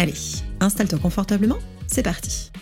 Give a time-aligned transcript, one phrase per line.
[0.00, 0.14] Allez,
[0.60, 2.52] installe-toi confortablement c'est parti.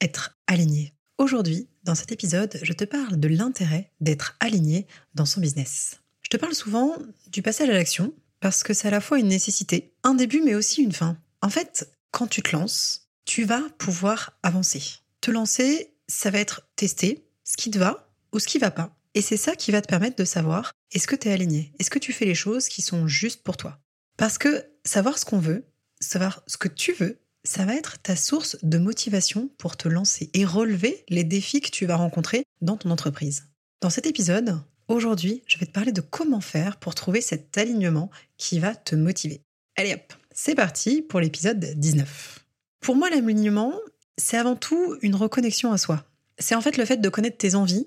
[0.00, 0.94] Être aligné.
[1.18, 5.98] Aujourd'hui, dans cet épisode, je te parle de l'intérêt d'être aligné dans son business.
[6.22, 6.94] Je te parle souvent
[7.32, 10.54] du passage à l'action parce que c'est à la fois une nécessité, un début mais
[10.54, 11.18] aussi une fin.
[11.42, 15.00] En fait, quand tu te lances, tu vas pouvoir avancer.
[15.20, 18.94] Te lancer, ça va être tester ce qui te va ou ce qui va pas.
[19.14, 21.72] Et c'est ça qui va te permettre de savoir est-ce que tu es aligné?
[21.78, 23.78] Est-ce que tu fais les choses qui sont justes pour toi?
[24.16, 25.64] Parce que savoir ce qu'on veut,
[26.00, 30.30] savoir ce que tu veux, ça va être ta source de motivation pour te lancer
[30.34, 33.46] et relever les défis que tu vas rencontrer dans ton entreprise.
[33.80, 38.10] Dans cet épisode, aujourd'hui, je vais te parler de comment faire pour trouver cet alignement
[38.36, 39.42] qui va te motiver.
[39.76, 42.44] Allez hop, c'est parti pour l'épisode 19.
[42.80, 43.74] Pour moi, l'alignement,
[44.16, 46.04] c'est avant tout une reconnexion à soi.
[46.38, 47.86] C'est en fait le fait de connaître tes envies,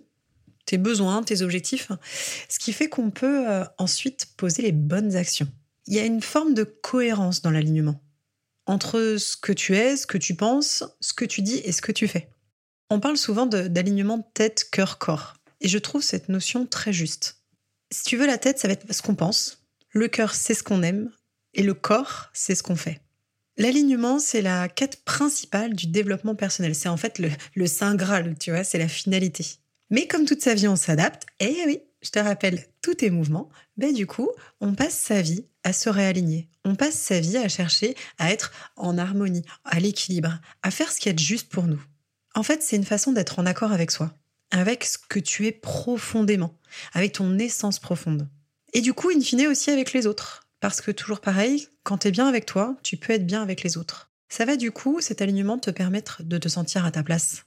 [0.67, 1.91] tes besoins, tes objectifs,
[2.47, 5.47] ce qui fait qu'on peut euh, ensuite poser les bonnes actions
[5.87, 8.01] il y a une forme de cohérence dans l'alignement
[8.65, 11.81] entre ce que tu es, ce que tu penses, ce que tu dis et ce
[11.81, 12.29] que tu fais.
[12.89, 15.35] On parle souvent d'alignement tête, cœur, corps.
[15.61, 17.41] Et je trouve cette notion très juste.
[17.91, 19.65] Si tu veux, la tête, ça va être ce qu'on pense.
[19.91, 21.09] Le cœur, c'est ce qu'on aime.
[21.53, 22.99] Et le corps, c'est ce qu'on fait.
[23.55, 26.75] L'alignement, c'est la quête principale du développement personnel.
[26.75, 29.45] C'est en fait le, le Saint Graal, tu vois, c'est la finalité.
[29.89, 31.25] Mais comme toute sa vie, on s'adapte.
[31.39, 33.49] Et oui, je te rappelle tous tes mouvements.
[33.77, 34.29] Ben du coup,
[34.61, 36.49] on passe sa vie à se réaligner.
[36.65, 40.99] On passe sa vie à chercher à être en harmonie, à l'équilibre, à faire ce
[40.99, 41.81] qui est juste pour nous.
[42.35, 44.13] En fait, c'est une façon d'être en accord avec soi,
[44.51, 46.57] avec ce que tu es profondément,
[46.93, 48.27] avec ton essence profonde.
[48.73, 50.43] Et du coup, in fine aussi avec les autres.
[50.59, 53.63] Parce que toujours pareil, quand tu es bien avec toi, tu peux être bien avec
[53.63, 54.11] les autres.
[54.29, 57.45] Ça va du coup, cet alignement, te permettre de te sentir à ta place.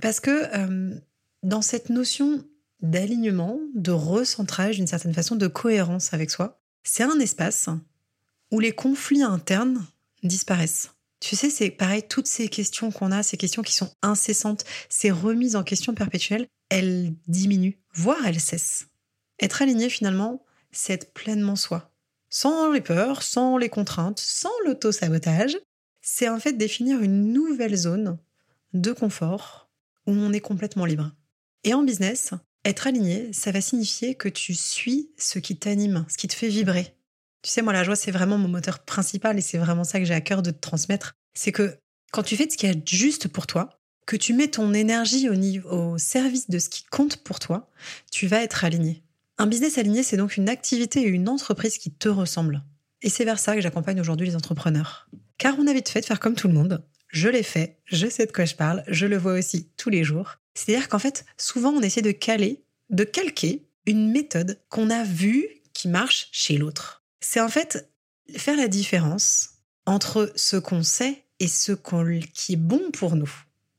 [0.00, 0.98] Parce que euh,
[1.42, 2.44] dans cette notion
[2.80, 7.68] d'alignement, de recentrage, d'une certaine façon, de cohérence avec soi, c'est un espace
[8.50, 9.84] où les conflits internes
[10.22, 10.90] disparaissent.
[11.20, 15.10] Tu sais, c'est pareil, toutes ces questions qu'on a, ces questions qui sont incessantes, ces
[15.10, 18.86] remises en question perpétuelles, elles diminuent, voire elles cessent.
[19.40, 21.92] Être aligné finalement, c'est être pleinement soi.
[22.28, 25.56] Sans les peurs, sans les contraintes, sans l'auto-sabotage,
[26.02, 28.18] c'est en fait définir une nouvelle zone
[28.74, 29.70] de confort
[30.06, 31.12] où on est complètement libre.
[31.66, 32.30] Et en business,
[32.64, 36.46] être aligné, ça va signifier que tu suis ce qui t'anime, ce qui te fait
[36.46, 36.94] vibrer.
[37.42, 40.04] Tu sais, moi, la joie, c'est vraiment mon moteur principal et c'est vraiment ça que
[40.04, 41.14] j'ai à cœur de te transmettre.
[41.34, 41.76] C'est que
[42.12, 45.34] quand tu fais ce qui est juste pour toi, que tu mets ton énergie au,
[45.34, 47.68] niveau, au service de ce qui compte pour toi,
[48.12, 49.02] tu vas être aligné.
[49.36, 52.62] Un business aligné, c'est donc une activité et une entreprise qui te ressemblent.
[53.02, 55.08] Et c'est vers ça que j'accompagne aujourd'hui les entrepreneurs.
[55.36, 56.86] Car on a vite fait de faire comme tout le monde.
[57.08, 60.04] Je l'ai fait, je sais de quoi je parle, je le vois aussi tous les
[60.04, 60.36] jours.
[60.56, 65.46] C'est-à-dire qu'en fait, souvent, on essaie de caler, de calquer une méthode qu'on a vue
[65.74, 67.04] qui marche chez l'autre.
[67.20, 67.90] C'est en fait
[68.36, 69.50] faire la différence
[69.84, 73.30] entre ce qu'on sait et ce qui est bon pour nous.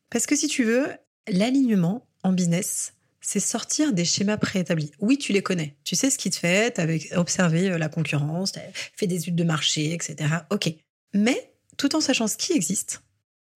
[0.09, 0.87] Parce que si tu veux,
[1.27, 4.91] l'alignement en business, c'est sortir des schémas préétablis.
[4.99, 5.75] Oui, tu les connais.
[5.83, 9.07] Tu sais ce qui te fait, tu as observé euh, la concurrence, tu as fait
[9.07, 10.15] des études de marché, etc.
[10.51, 10.71] Ok.
[11.13, 13.01] Mais tout en sachant ce qui existe,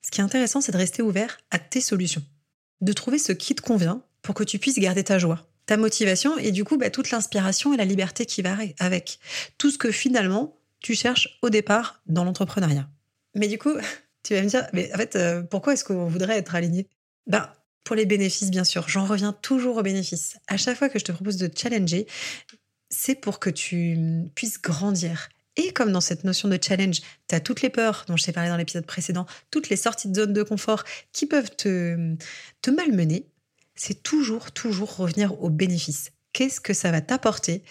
[0.01, 2.23] ce qui est intéressant, c'est de rester ouvert à tes solutions
[2.81, 6.37] de trouver ce qui te convient pour que tu puisses garder ta joie, ta motivation
[6.37, 9.19] et du coup bah, toute l'inspiration et la liberté qui va avec.
[9.57, 12.89] Tout ce que finalement tu cherches au départ dans l'entrepreneuriat.
[13.35, 13.73] Mais du coup,
[14.23, 16.87] tu vas me dire, mais en fait, euh, pourquoi est-ce qu'on voudrait être aligné
[17.27, 17.49] Ben,
[17.83, 18.87] pour les bénéfices, bien sûr.
[18.89, 20.37] J'en reviens toujours aux bénéfices.
[20.47, 22.07] À chaque fois que je te propose de challenger,
[22.89, 23.97] c'est pour que tu
[24.35, 28.15] puisses grandir et comme dans cette notion de challenge, tu as toutes les peurs dont
[28.15, 31.55] je t'ai parlé dans l'épisode précédent, toutes les sorties de zone de confort qui peuvent
[31.55, 32.15] te,
[32.69, 33.27] malmener,
[33.75, 36.11] c'est toujours, toujours revenir au bénéfice.
[36.33, 37.63] Qu'est-ce que ça va t'apporter?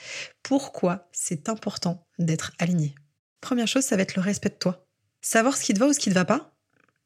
[0.43, 2.95] Pourquoi c'est important d'être aligné?
[3.41, 4.87] Première chose, ça va être le respect de toi.
[5.23, 6.55] Savoir ce qui te va ou ce qui ne te va pas,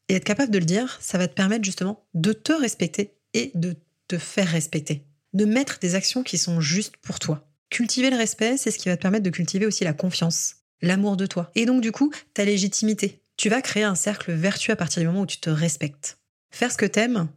[0.09, 3.53] et être capable de le dire, ça va te permettre justement de te respecter et
[3.55, 3.77] de
[4.09, 5.05] te faire respecter.
[5.33, 7.49] De mettre des actions qui sont justes pour toi.
[7.71, 11.17] Cultiver le respect, c'est ce qui va te permettre de cultiver aussi la confiance l'amour
[11.17, 11.51] de toi.
[11.55, 13.21] Et donc, du coup, ta légitimité.
[13.37, 16.19] Tu vas créer un cercle vertueux à partir du moment où tu te respectes.
[16.51, 17.29] Faire ce que t'aimes,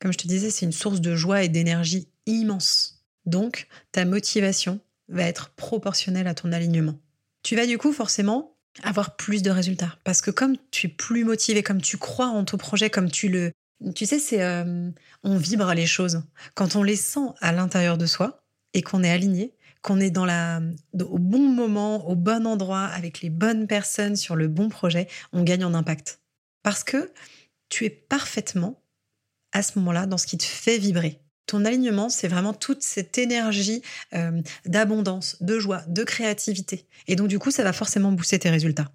[0.00, 3.04] comme je te disais, c'est une source de joie et d'énergie immense.
[3.24, 6.98] Donc, ta motivation va être proportionnelle à ton alignement.
[7.42, 9.96] tu vas du coup forcément avoir plus de résultats.
[10.04, 13.28] Parce que comme tu es plus motivé, comme tu crois en ton projet, comme tu
[13.28, 13.52] le...
[13.94, 14.42] Tu sais, c'est...
[14.42, 14.90] Euh,
[15.22, 16.22] on vibre les choses.
[16.54, 18.44] Quand on les sent à l'intérieur de soi
[18.74, 19.54] et qu'on est aligné,
[19.86, 20.60] qu'on est dans la,
[20.98, 25.44] au bon moment, au bon endroit, avec les bonnes personnes sur le bon projet, on
[25.44, 26.18] gagne en impact.
[26.64, 27.12] Parce que
[27.68, 28.82] tu es parfaitement
[29.52, 31.20] à ce moment-là dans ce qui te fait vibrer.
[31.46, 33.80] Ton alignement, c'est vraiment toute cette énergie
[34.12, 36.88] euh, d'abondance, de joie, de créativité.
[37.06, 38.90] Et donc, du coup, ça va forcément booster tes résultats.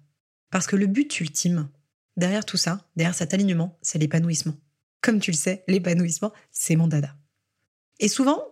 [0.50, 1.70] Parce que le but ultime,
[2.18, 4.56] derrière tout ça, derrière cet alignement, c'est l'épanouissement.
[5.00, 7.16] Comme tu le sais, l'épanouissement, c'est mon dada.
[7.98, 8.44] Et souvent,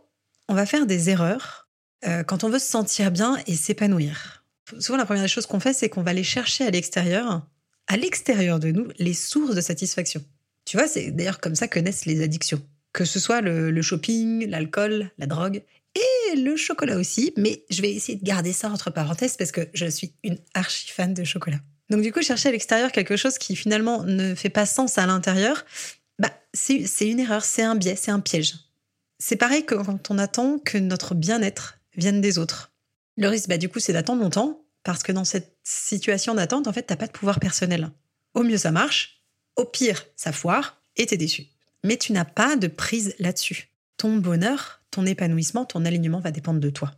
[0.49, 1.60] on va faire des erreurs
[2.07, 4.45] euh, quand on veut se sentir bien et s'épanouir.
[4.79, 7.47] Souvent, la première chose qu'on fait, c'est qu'on va aller chercher à l'extérieur,
[7.89, 10.23] à l'extérieur de nous, les sources de satisfaction.
[10.65, 12.63] Tu vois, c'est d'ailleurs comme ça que naissent les addictions
[12.93, 15.63] que ce soit le, shopping, l'alcool, la drogue
[15.95, 19.69] et le chocolat aussi, mais je vais essayer de garder ça entre parenthèses parce que
[19.75, 21.59] je suis une archi fan de chocolat.
[21.89, 25.07] Donc du coup, chercher à l'extérieur quelque chose qui finalement ne fait pas sens à
[25.07, 25.65] l'intérieur,
[26.19, 28.55] bah, c'est une erreur, c'est un biais, c'est un piège.
[29.19, 32.73] C'est pareil que quand on attend que notre bien-être vienne des autres.
[33.17, 36.73] Le risque, bah, du coup, c'est d'attendre longtemps parce que dans cette situation d'attente, en
[36.73, 37.91] fait, t'as pas de pouvoir personnel.
[38.35, 39.23] Au mieux, ça marche.
[39.57, 41.47] Au pire, ça foire et t'es déçu
[41.85, 43.69] mais tu n'as pas de prise là-dessus.
[43.97, 46.93] Ton bonheur, ton épanouissement, ton alignement va dépendre de toi.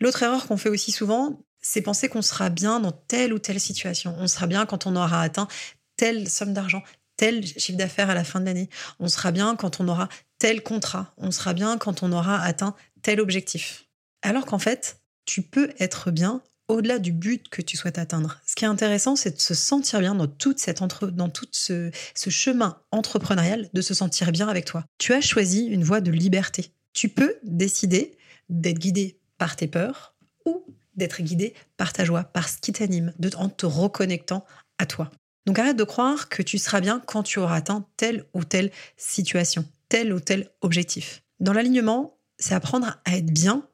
[0.00, 3.60] L'autre erreur qu'on fait aussi souvent, c'est penser qu'on sera bien dans telle ou telle
[3.60, 4.14] situation.
[4.18, 5.48] On sera bien quand on aura atteint
[5.96, 6.82] telle somme d'argent,
[7.16, 8.68] tel chiffre d'affaires à la fin de l'année.
[9.00, 10.08] On sera bien quand on aura
[10.38, 11.14] tel contrat.
[11.16, 13.87] On sera bien quand on aura atteint tel objectif.
[14.28, 18.38] Alors qu'en fait, tu peux être bien au-delà du but que tu souhaites atteindre.
[18.44, 21.90] Ce qui est intéressant, c'est de se sentir bien dans, toute cette dans tout ce,
[22.14, 24.84] ce chemin entrepreneurial, de se sentir bien avec toi.
[24.98, 26.72] Tu as choisi une voie de liberté.
[26.92, 28.18] Tu peux décider
[28.50, 30.14] d'être guidé par tes peurs
[30.44, 30.62] ou
[30.94, 34.44] d'être guidé par ta joie, par ce qui t'anime, en te reconnectant
[34.76, 35.10] à toi.
[35.46, 38.72] Donc arrête de croire que tu seras bien quand tu auras atteint telle ou telle
[38.98, 41.22] situation, tel ou tel objectif.
[41.40, 43.66] Dans l'alignement, c'est apprendre à être bien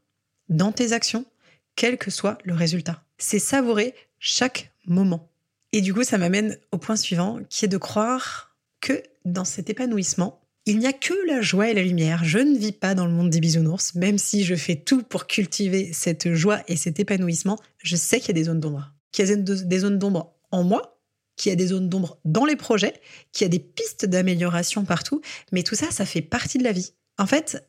[0.49, 1.25] dans tes actions,
[1.77, 3.03] quel que soit le résultat.
[3.19, 5.31] C'est savourer chaque moment.
[5.73, 9.71] Et du coup, ça m'amène au point suivant, qui est de croire que dans cet
[9.71, 12.25] épanouissement, il n'y a que la joie et la lumière.
[12.25, 15.27] Je ne vis pas dans le monde des bisounours, même si je fais tout pour
[15.27, 18.93] cultiver cette joie et cet épanouissement, je sais qu'il y a des zones d'ombre.
[19.13, 21.01] Qu'il y a des zones d'ombre en moi,
[21.37, 22.95] qu'il y a des zones d'ombre dans les projets,
[23.33, 25.21] qu'il y a des pistes d'amélioration partout,
[25.53, 26.93] mais tout ça, ça fait partie de la vie.
[27.19, 27.69] En fait,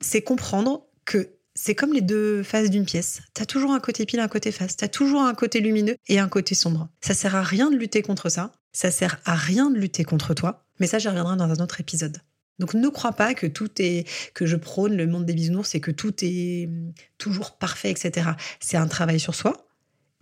[0.00, 3.22] c'est comprendre que c'est comme les deux faces d'une pièce.
[3.32, 4.76] T'as toujours un côté pile, un côté face.
[4.76, 6.88] T'as toujours un côté lumineux et un côté sombre.
[7.00, 8.52] Ça sert à rien de lutter contre ça.
[8.72, 10.66] Ça sert à rien de lutter contre toi.
[10.78, 12.18] Mais ça, j'y reviendrai dans un autre épisode.
[12.58, 15.80] Donc ne crois pas que tout est que je prône le monde des bisounours et
[15.80, 18.30] que tout est hum, toujours parfait, etc.
[18.60, 19.66] C'est un travail sur soi.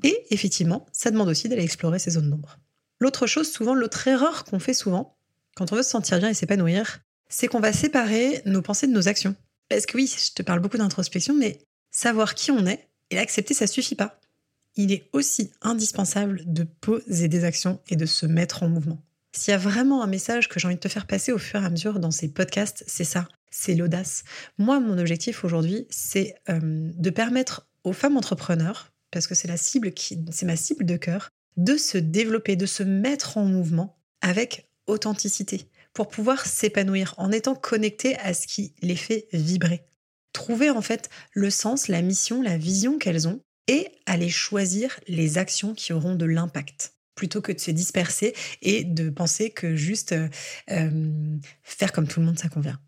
[0.04, 2.58] Et effectivement, ça demande aussi d'aller explorer ces zones d'ombre.
[3.00, 5.16] L'autre chose, souvent, l'autre erreur qu'on fait souvent,
[5.56, 8.92] quand on veut se sentir bien et s'épanouir, c'est qu'on va séparer nos pensées de
[8.92, 9.34] nos actions.
[9.68, 11.58] Parce que oui, je te parle beaucoup d'introspection, mais
[11.90, 14.20] savoir qui on est et l'accepter, ça suffit pas.
[14.76, 19.00] Il est aussi indispensable de poser des actions et de se mettre en mouvement.
[19.32, 21.60] S'il y a vraiment un message que j'ai envie de te faire passer au fur
[21.60, 24.24] et à mesure dans ces podcasts, c'est ça, c'est l'audace.
[24.58, 29.56] Moi, mon objectif aujourd'hui, c'est euh, de permettre aux femmes entrepreneurs, parce que c'est la
[29.56, 33.96] cible qui, c'est ma cible de cœur, de se développer, de se mettre en mouvement
[34.20, 39.82] avec authenticité, pour pouvoir s'épanouir en étant connecté à ce qui les fait vibrer.
[40.32, 45.38] Trouver en fait le sens, la mission, la vision qu'elles ont et aller choisir les
[45.38, 50.12] actions qui auront de l'impact plutôt que de se disperser et de penser que juste
[50.12, 50.28] euh,
[50.72, 52.80] euh, faire comme tout le monde, ça convient.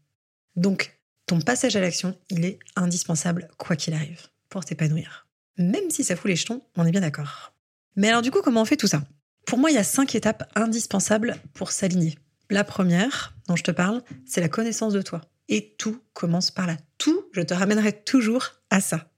[0.56, 5.28] Donc, ton passage à l'action, il est indispensable quoi qu'il arrive pour t'épanouir.
[5.58, 7.54] Même si ça fout les jetons, on est bien d'accord.
[7.94, 9.04] Mais alors du coup, comment on fait tout ça?
[9.46, 12.16] Pour moi, il y a cinq étapes indispensables pour s'aligner.
[12.50, 15.20] La première dont je te parle, c'est la connaissance de toi.
[15.48, 16.76] Et tout commence par là.
[16.98, 19.10] Tout, je te ramènerai toujours à ça.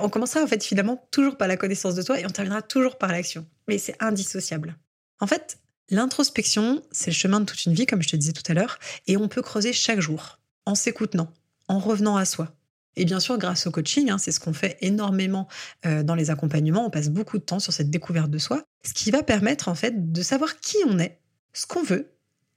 [0.00, 2.96] on commencera en fait finalement toujours par la connaissance de toi et on terminera toujours
[2.98, 3.46] par l'action.
[3.68, 4.76] Mais c'est indissociable.
[5.20, 5.58] En fait,
[5.90, 8.78] l'introspection, c'est le chemin de toute une vie, comme je te disais tout à l'heure,
[9.06, 11.32] et on peut creuser chaque jour, en s'écoutant,
[11.68, 12.54] en revenant à soi.
[12.96, 15.48] Et bien sûr, grâce au coaching, hein, c'est ce qu'on fait énormément
[15.86, 18.92] euh, dans les accompagnements, on passe beaucoup de temps sur cette découverte de soi, ce
[18.92, 21.18] qui va permettre en fait de savoir qui on est,
[21.52, 22.10] ce qu'on veut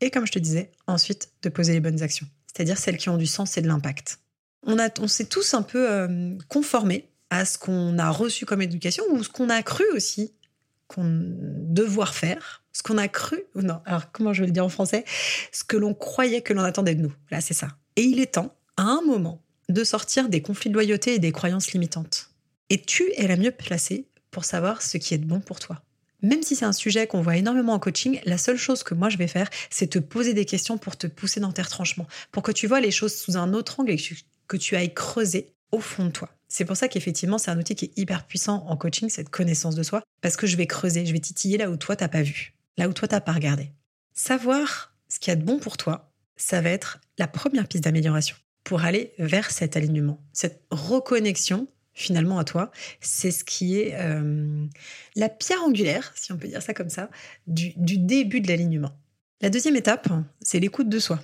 [0.03, 3.17] et comme je te disais, ensuite de poser les bonnes actions, c'est-à-dire celles qui ont
[3.17, 4.19] du sens et de l'impact.
[4.65, 9.03] On, on s'est tous un peu euh, conformés à ce qu'on a reçu comme éducation
[9.09, 10.33] ou ce qu'on a cru aussi
[10.87, 14.65] qu'on devoir faire, ce qu'on a cru, ou non, alors comment je vais le dire
[14.65, 15.05] en français,
[15.51, 17.13] ce que l'on croyait que l'on attendait de nous.
[17.31, 17.69] Là, c'est ça.
[17.95, 21.31] Et il est temps, à un moment, de sortir des conflits de loyauté et des
[21.31, 22.29] croyances limitantes.
[22.69, 25.81] Et tu es la mieux placée pour savoir ce qui est bon pour toi.
[26.23, 29.09] Même si c'est un sujet qu'on voit énormément en coaching, la seule chose que moi
[29.09, 32.43] je vais faire, c'est te poser des questions pour te pousser dans tes retranchements, pour
[32.43, 33.99] que tu vois les choses sous un autre angle et
[34.47, 36.29] que tu ailles creuser au fond de toi.
[36.47, 39.75] C'est pour ça qu'effectivement, c'est un outil qui est hyper puissant en coaching, cette connaissance
[39.75, 42.21] de soi, parce que je vais creuser, je vais titiller là où toi t'as pas
[42.21, 43.71] vu, là où toi t'as pas regardé.
[44.13, 47.83] Savoir ce qu'il y a de bon pour toi, ça va être la première piste
[47.83, 52.71] d'amélioration pour aller vers cet alignement, cette reconnexion finalement à toi.
[53.01, 54.65] C'est ce qui est euh,
[55.15, 57.09] la pierre angulaire, si on peut dire ça comme ça,
[57.47, 58.91] du, début de l'alignement.
[59.41, 60.09] La deuxième étape,
[60.41, 61.19] c'est l'écoute de soi.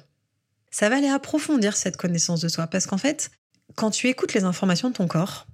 [0.72, 3.32] Ça va aller approfondir cette connaissance de soi parce qu'en fait,
[3.76, 5.48] quand tu écoutes les informations de ton corps,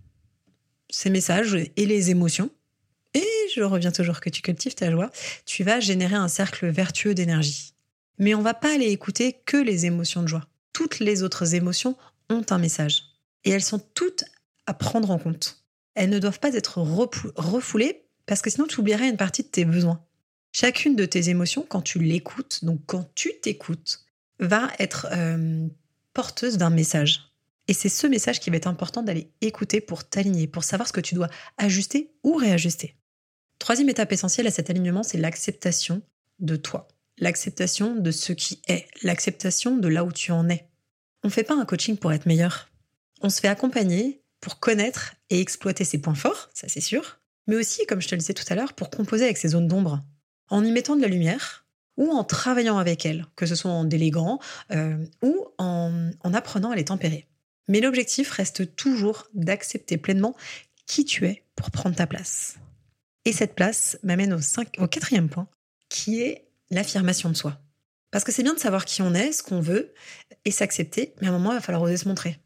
[0.89, 2.49] ces messages et les émotions,
[3.13, 5.09] et je reviens toujours que tu cultives ta joie,
[5.45, 7.73] tu vas générer un cercle vertueux d'énergie.
[8.17, 10.47] Mais on va pas aller écouter que les émotions de joie.
[10.73, 11.95] Toutes les autres émotions
[12.29, 13.03] ont un message.
[13.45, 14.25] Et elles sont toutes
[14.67, 15.65] à prendre en compte.
[15.93, 19.65] Elles ne doivent pas être refoulées parce que sinon tu oublierais une partie de tes
[19.65, 20.03] besoins.
[20.51, 24.05] Chacune de tes émotions, quand tu l'écoutes, donc quand tu t'écoutes,
[24.39, 25.67] va être euh,
[26.13, 27.31] porteuse d'un message.
[27.67, 30.93] Et c'est ce message qui va être important d'aller écouter pour t'aligner, pour savoir ce
[30.93, 32.95] que tu dois ajuster ou réajuster.
[33.59, 36.01] Troisième étape essentielle à cet alignement, c'est l'acceptation
[36.39, 40.69] de toi, l'acceptation de ce qui est, l'acceptation de là où tu en es.
[41.23, 42.69] On ne fait pas un coaching pour être meilleur.
[43.21, 47.55] On se fait accompagner pour connaître et exploiter ses points forts, ça c'est sûr, mais
[47.55, 50.03] aussi, comme je te le disais tout à l'heure, pour composer avec ses zones d'ombre,
[50.49, 51.65] en y mettant de la lumière
[51.97, 54.39] ou en travaillant avec elles, que ce soit en déléguant
[54.71, 57.25] euh, ou en, apprenant à les tempérer.
[57.67, 60.35] Mais l'objectif reste toujours d'accepter pleinement
[60.85, 62.57] qui tu es pour prendre ta place.
[63.25, 64.39] Et cette place m'amène au,
[64.77, 65.47] au quatrième point,
[65.89, 67.59] qui est l'affirmation de soi.
[68.11, 69.91] Parce que c'est bien de savoir qui on est, ce qu'on veut,
[70.45, 72.37] et s'accepter, mais à un moment, il va falloir oser se montrer.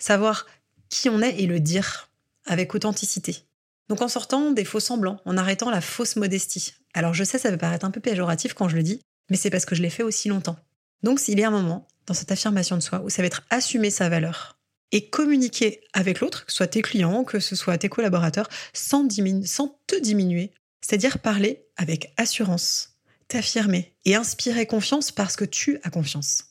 [0.00, 0.46] Savoir
[0.88, 2.10] qui on est et le dire
[2.44, 3.44] avec authenticité.
[3.88, 6.74] Donc en sortant des faux semblants, en arrêtant la fausse modestie.
[6.94, 9.00] Alors je sais, ça peut paraître un peu péjoratif quand je le dis,
[9.30, 10.56] mais c'est parce que je l'ai fait aussi longtemps.
[11.02, 13.44] Donc s'il y a un moment dans cette affirmation de soi où ça va être
[13.50, 14.58] assumer sa valeur
[14.92, 19.08] et communiquer avec l'autre, que ce soit tes clients, que ce soit tes collaborateurs, sans,
[19.44, 22.96] sans te diminuer, c'est-à-dire parler avec assurance,
[23.28, 26.44] t'affirmer et inspirer confiance parce que tu as confiance.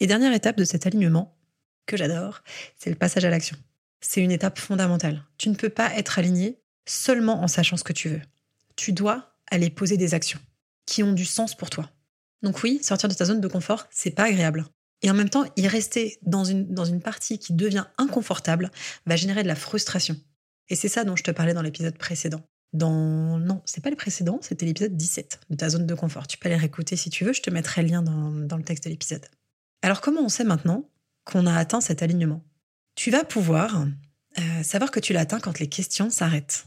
[0.00, 1.36] Et dernière étape de cet alignement,
[1.86, 2.42] que j'adore,
[2.76, 3.56] c'est le passage à l'action.
[4.00, 5.24] C'est une étape fondamentale.
[5.38, 8.22] Tu ne peux pas être aligné seulement en sachant ce que tu veux.
[8.76, 10.40] Tu dois aller poser des actions
[10.86, 11.90] qui ont du sens pour toi.
[12.42, 14.64] Donc oui, sortir de ta zone de confort, c'est pas agréable.
[15.02, 18.70] Et en même temps, y rester dans une, partie qui devient inconfortable
[19.06, 20.16] va générer de la frustration.
[20.68, 22.42] Et c'est ça dont je te parlais dans l'épisode précédent.
[22.72, 26.26] Dans non, c'est pas le précédent, c'était l'épisode 17 de ta zone de confort.
[26.26, 28.84] Tu peux aller réécouter si tu veux, je te mettrai le lien dans le texte
[28.84, 29.24] de l'épisode.
[29.82, 30.88] Alors comment on sait maintenant
[31.24, 32.42] qu'on a atteint cet alignement?
[32.98, 33.86] Tu vas pouvoir
[34.40, 36.66] euh, savoir que tu l'as atteint quand les questions s'arrêtent.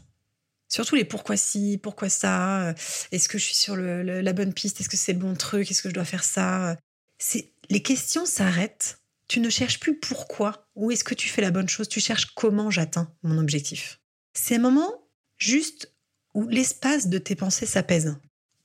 [0.69, 2.73] Surtout les pourquoi si, pourquoi ça, euh,
[3.11, 5.81] est-ce que je suis sur la bonne piste, est-ce que c'est le bon truc, est-ce
[5.81, 6.77] que je dois faire ça.
[7.17, 9.01] C'est les questions s'arrêtent.
[9.27, 12.27] Tu ne cherches plus pourquoi ou est-ce que tu fais la bonne chose, tu cherches
[12.33, 13.99] comment j'atteins mon objectif.
[14.33, 15.93] C'est un moment juste
[16.33, 18.15] où l'espace de tes pensées s'apaise,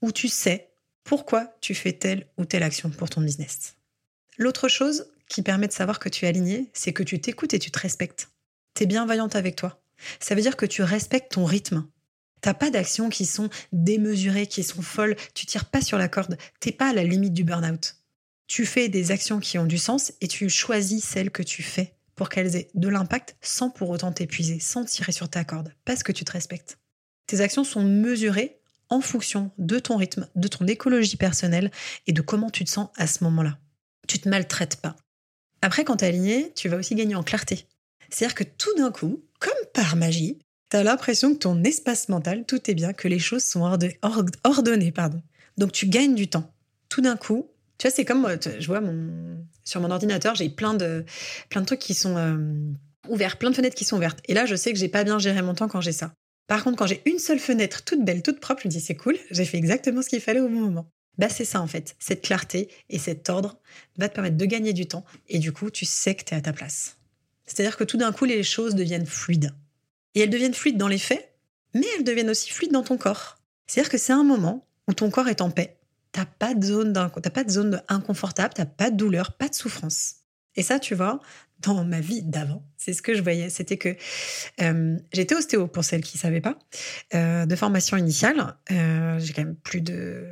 [0.03, 0.71] où tu sais
[1.03, 3.75] pourquoi tu fais telle ou telle action pour ton business.
[4.39, 7.59] L'autre chose, qui permet de savoir que tu es aligné, c'est que tu t'écoutes et
[7.59, 8.29] tu te respectes.
[8.75, 9.83] Tu es bienveillante avec toi.
[10.21, 11.87] Ça veut dire que tu respectes ton rythme.
[12.41, 16.37] T'as pas d'actions qui sont démesurées, qui sont folles, tu tires pas sur la corde,
[16.61, 17.97] t'es pas à la limite du burn-out.
[18.47, 21.95] Tu fais des actions qui ont du sens et tu choisis celles que tu fais
[22.15, 26.03] pour qu'elles aient de l'impact sans pour autant t'épuiser, sans tirer sur ta corde, parce
[26.03, 26.79] que tu te respectes.
[27.27, 31.71] Tes actions sont mesurées en fonction de ton rythme, de ton écologie personnelle
[32.07, 33.59] et de comment tu te sens à ce moment-là.
[34.07, 34.97] Tu te maltraites pas.
[35.63, 37.67] Après, quand tu es aligné, tu vas aussi gagner en clarté.
[38.11, 40.39] C'est-à-dire que tout d'un coup, comme par magie,
[40.71, 44.93] tu as l'impression que ton espace mental, tout est bien, que les choses sont ordonnées.
[44.93, 45.23] Pardon.
[45.57, 46.53] Donc tu gagnes du temps.
[46.89, 47.49] Tout d'un coup,
[47.79, 51.05] tu vois, c'est comme, je vois mon, sur mon ordinateur, j'ai plein de,
[51.51, 52.37] plein de trucs qui sont euh,
[53.09, 54.21] ouverts, plein de fenêtres qui sont ouvertes.
[54.27, 56.13] Et là, je sais que j'ai pas bien géré mon temps quand j'ai ça.
[56.47, 58.95] Par contre, quand j'ai une seule fenêtre toute belle, toute propre, je me dis c'est
[58.95, 60.87] cool, j'ai fait exactement ce qu'il fallait au bon moment.
[61.19, 63.59] Bah c'est ça en fait, cette clarté et cet ordre
[63.97, 66.37] va te permettre de gagner du temps et du coup tu sais que tu es
[66.37, 66.97] à ta place.
[67.47, 69.53] C'est-à-dire que tout d'un coup les choses deviennent fluides.
[70.15, 71.35] Et elles deviennent fluides dans les faits,
[71.75, 73.39] mais elles deviennent aussi fluides dans ton corps.
[73.67, 75.77] C'est-à-dire que c'est un moment où ton corps est en paix.
[76.13, 80.17] T'as pas de zone pas de zone inconfortable, t'as pas de douleur, pas de souffrance.
[80.55, 81.21] Et ça, tu vois,
[81.61, 83.51] dans ma vie d'avant, c'est ce que je voyais.
[83.51, 83.95] C'était que
[84.63, 86.59] euh, j'étais ostéo, pour celles qui ne savaient pas,
[87.15, 88.57] euh, de formation initiale.
[88.71, 90.27] Euh, j'ai quand même plus de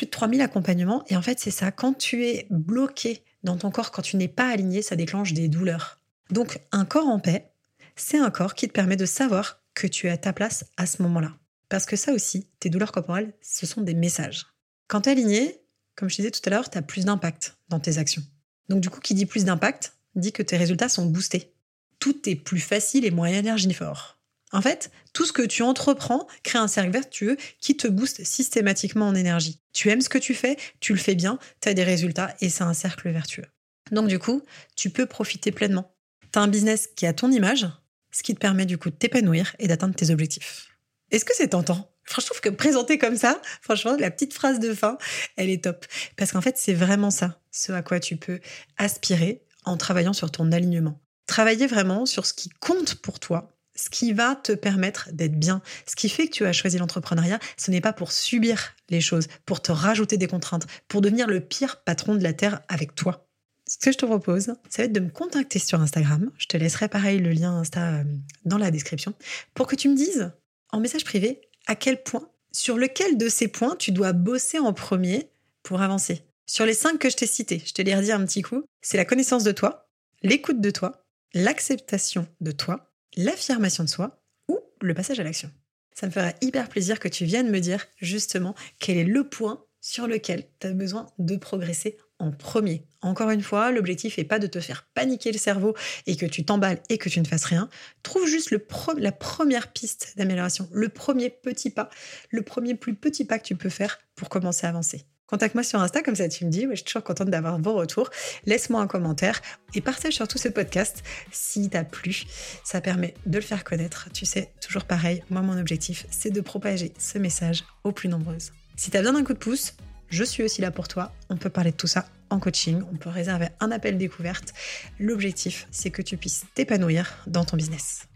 [0.00, 1.04] plus de 3000 accompagnements.
[1.08, 1.70] Et en fait, c'est ça.
[1.70, 5.46] Quand tu es bloqué dans ton corps, quand tu n'es pas aligné, ça déclenche des
[5.48, 6.00] douleurs.
[6.30, 7.52] Donc, un corps en paix,
[7.96, 10.86] c'est un corps qui te permet de savoir que tu es à ta place à
[10.86, 11.34] ce moment-là.
[11.68, 14.46] Parce que ça aussi, tes douleurs corporelles, ce sont des messages.
[14.88, 15.60] Quand tu es aligné,
[15.96, 18.22] comme je disais tout à l'heure, tu as plus d'impact dans tes actions.
[18.70, 21.52] Donc du coup, qui dit plus d'impact, dit que tes résultats sont boostés.
[21.98, 24.18] Tout est plus facile et moins énergivore.
[24.52, 29.06] En fait, tout ce que tu entreprends crée un cercle vertueux qui te booste systématiquement
[29.08, 29.60] en énergie.
[29.72, 32.48] Tu aimes ce que tu fais, tu le fais bien, tu as des résultats et
[32.48, 33.46] c'est un cercle vertueux.
[33.92, 34.42] Donc du coup,
[34.76, 35.94] tu peux profiter pleinement.
[36.32, 37.66] Tu as un business qui a ton image,
[38.10, 40.68] ce qui te permet du coup de t'épanouir et d'atteindre tes objectifs.
[41.10, 41.90] Est-ce que c'est tentant?
[42.04, 44.98] Franchement, je trouve que présenter comme ça, franchement, la petite phrase de fin,
[45.36, 45.86] elle est top.
[46.16, 48.40] Parce qu'en fait, c'est vraiment ça, ce à quoi tu peux
[48.78, 51.00] aspirer en travaillant sur ton alignement.
[51.26, 55.62] Travailler vraiment sur ce qui compte pour toi, ce qui va te permettre d'être bien.
[55.86, 59.26] Ce qui fait que tu as choisi l'entrepreneuriat, ce n'est pas pour subir les choses,
[59.46, 63.26] pour te rajouter des contraintes, pour devenir le pire patron de la Terre avec toi.
[63.66, 66.30] Ce que je te propose, ça va être de me contacter sur Instagram.
[66.38, 68.04] Je te laisserai pareil le lien Insta euh,
[68.44, 69.14] dans la description
[69.54, 70.32] pour que tu me dises
[70.72, 74.72] en message privé à quel point, sur lequel de ces points tu dois bosser en
[74.72, 75.30] premier
[75.62, 76.22] pour avancer.
[76.46, 78.96] Sur les cinq que je t'ai cités, je te les redis un petit coup, c'est
[78.96, 79.88] la connaissance de toi,
[80.22, 85.50] l'écoute de toi, l'acceptation de toi, l'affirmation de soi ou le passage à l'action.
[85.94, 89.64] Ça me ferait hyper plaisir que tu viennes me dire justement quel est le point
[89.80, 92.86] sur lequel tu as besoin de progresser en premier.
[93.00, 95.74] Encore une fois, l'objectif n'est pas de te faire paniquer le cerveau
[96.06, 97.68] et que tu t'emballes et que tu ne fasses rien.
[98.02, 98.54] Trouve juste
[98.98, 101.88] la première piste d'amélioration, le premier petit pas,
[102.28, 105.06] le premier plus petit pas que tu peux faire pour commencer à avancer.
[105.30, 106.66] Contacte-moi sur Insta, comme ça tu me dis.
[106.70, 108.10] je suis toujours contente d'avoir vos retours.
[108.46, 109.40] Laisse-moi un commentaire
[109.74, 112.24] et partage surtout ce podcast si t'as plu.
[112.64, 114.08] Ça permet de le faire connaître.
[114.12, 118.52] Tu sais, toujours pareil, moi mon objectif, c'est de propager ce message aux plus nombreuses.
[118.76, 119.74] Si t'as besoin d'un coup de pouce,
[120.08, 121.12] je suis aussi là pour toi.
[121.28, 122.82] On peut parler de tout ça en coaching.
[122.92, 124.52] On peut réserver un appel découverte.
[124.98, 128.08] L'objectif, c'est que tu puisses t'épanouir dans ton business.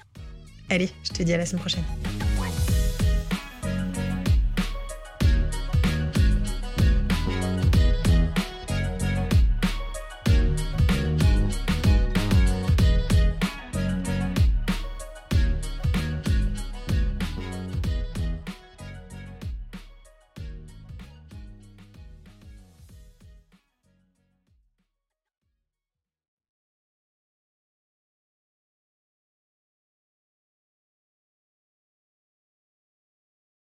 [0.69, 1.85] Allez, je te dis à la semaine prochaine.